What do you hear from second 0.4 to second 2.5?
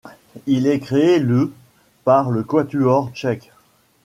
Il est créé le par le